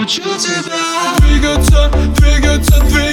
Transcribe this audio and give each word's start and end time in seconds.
научу 0.00 0.22
тебя 0.22 1.18
Двигаться, 1.18 1.90
двигаться, 2.18 2.80
двигаться 2.80 3.09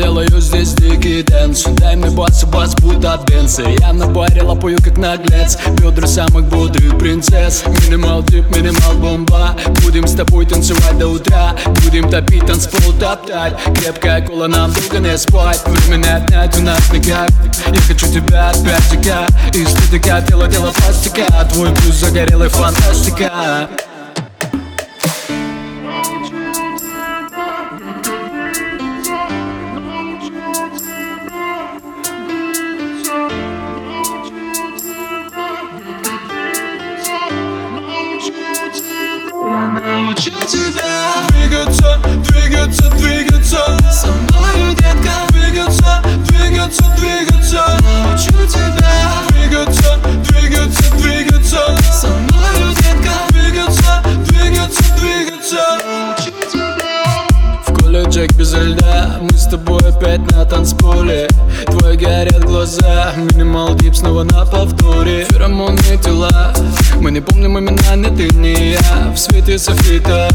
делаю 0.00 0.40
здесь 0.40 0.72
дикий 0.74 1.22
dance. 1.22 1.64
Дай 1.78 1.96
мне 1.96 2.10
бас, 2.10 2.44
бас, 2.44 2.74
будто 2.76 3.20
бенсы 3.26 3.64
Я 3.80 3.92
на 3.92 4.06
баре 4.06 4.42
лапаю 4.42 4.78
как 4.82 4.96
наглец. 4.96 5.58
Бедра 5.78 6.06
самых 6.06 6.46
бодрых 6.46 6.98
принцесс. 6.98 7.64
Minimal 7.66 8.22
deep, 8.22 8.44
minimal 8.56 8.94
бомба. 8.94 9.56
Будем 9.82 10.06
с 10.06 10.14
тобой 10.14 10.46
танцевать 10.46 10.98
до 10.98 11.08
утра. 11.08 11.54
Будем 11.84 12.08
топить 12.10 12.46
танцпол, 12.46 12.92
топтать. 12.98 13.56
Крепкая 13.74 14.26
кола, 14.26 14.46
нам 14.46 14.72
долго 14.72 14.98
не 14.98 15.16
спать. 15.18 15.60
Время 15.66 16.16
отнять 16.16 16.56
у 16.58 16.62
нас 16.62 16.92
никак. 16.92 17.30
Я 17.66 17.80
хочу 17.80 18.06
тебя 18.06 18.50
опять 18.50 18.90
тика 18.90 19.26
Эстетика, 19.52 20.24
тело, 20.26 20.46
дело 20.48 20.72
пластика. 20.72 21.26
Твой 21.52 21.74
плюс 21.74 21.96
загорелый 21.96 22.48
фантастика 22.48 23.68
should 40.20 40.34
do 40.34 40.70
that. 40.72 40.89
Колледжах 58.10 58.36
без 58.36 58.52
льда 58.52 59.18
Мы 59.20 59.36
с 59.36 59.46
тобой 59.46 59.80
опять 59.88 60.20
на 60.32 60.44
танцполе. 60.44 61.28
Твои 61.66 61.96
горят 61.96 62.44
глаза 62.44 63.12
Минимал 63.16 63.74
дип 63.74 63.94
снова 63.94 64.24
на 64.24 64.44
повторе. 64.44 65.24
Феромонные 65.30 65.96
тела 65.98 66.52
Мы 66.96 67.12
не 67.12 67.20
помним 67.20 67.58
имена, 67.58 67.96
ни 67.96 68.16
ты, 68.16 68.34
ни 68.34 68.72
я. 68.72 69.12
В 69.12 69.16
свете 69.16 69.58
софита 69.58 70.28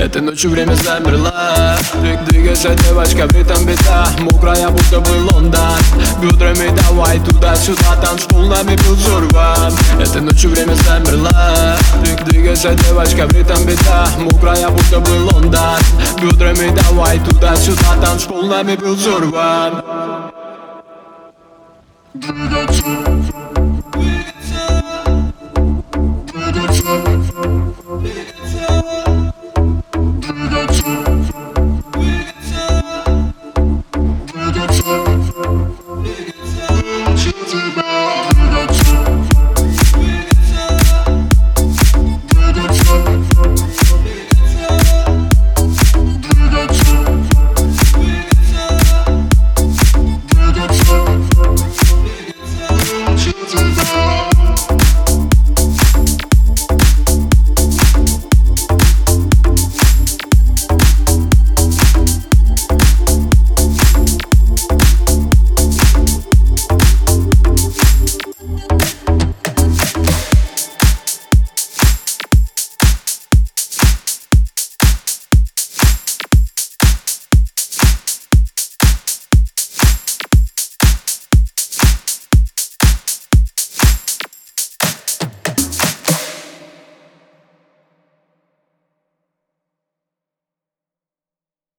Этой 0.00 0.22
ночью 0.22 0.50
время 0.50 0.72
замерла 0.76 1.76
Двиг- 2.02 2.24
Двигайся, 2.24 2.70
девочка, 2.74 3.26
в 3.26 3.32
ритм 3.32 3.66
бита 3.66 4.08
Мокрая, 4.20 4.70
будто 4.70 4.98
бы 4.98 5.10
Лондон. 5.30 5.78
Бедрами 6.22 6.74
давай 6.74 7.20
туда-сюда 7.20 7.96
Танцпол 8.02 8.46
нами 8.46 8.76
был 8.76 8.94
взорван. 8.94 9.74
Этой 10.00 10.22
ночью 10.22 10.50
время 10.50 10.74
замерла 10.74 11.76
Двиг- 12.02 12.24
Двигайся, 12.24 12.74
девочка, 12.74 13.26
в 13.26 13.32
ритм 13.32 13.62
бита 13.66 14.08
Мокрая, 14.18 14.70
будто 14.70 15.00
бы 15.00 15.10
Лондон. 15.32 15.78
Бедрами 16.20 16.74
давай 16.74 17.18
туда-сюда 17.20 17.96
Танцпол 18.00 18.44
нами 18.44 18.76
был 18.76 18.94
взорван. 18.94 19.82
Двигаться 22.14 22.84